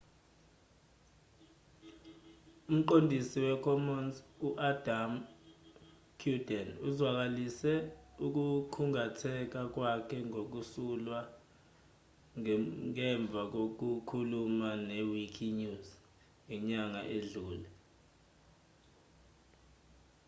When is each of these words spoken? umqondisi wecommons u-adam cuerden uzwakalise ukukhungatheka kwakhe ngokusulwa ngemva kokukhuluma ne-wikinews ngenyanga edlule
umqondisi 2.71 3.37
wecommons 3.45 4.15
u-adam 4.47 5.11
cuerden 6.19 6.67
uzwakalise 6.87 7.73
ukukhungatheka 8.25 9.59
kwakhe 9.73 10.17
ngokusulwa 10.29 11.19
ngemva 12.89 13.41
kokukhuluma 13.53 14.69
ne-wikinews 14.87 15.87
ngenyanga 16.45 17.01
edlule 17.15 17.69